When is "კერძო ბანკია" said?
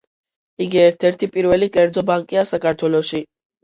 1.79-2.51